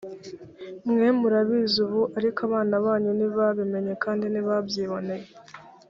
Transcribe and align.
mwe 0.91 1.07
murabizi 1.19 1.77
ubu, 1.85 2.01
ariko 2.17 2.39
abana 2.47 2.75
banyu 2.85 3.11
ntibabimenye 3.17 3.93
kandi 4.03 4.25
ntibabyiboneye? 4.29 5.25